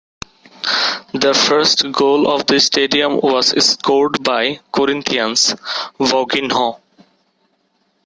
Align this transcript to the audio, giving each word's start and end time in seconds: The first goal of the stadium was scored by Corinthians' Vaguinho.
The 1.13 1.35
first 1.47 1.91
goal 1.91 2.27
of 2.27 2.47
the 2.47 2.59
stadium 2.59 3.17
was 3.17 3.49
scored 3.63 4.23
by 4.23 4.59
Corinthians' 4.73 5.53
Vaguinho. 5.99 6.81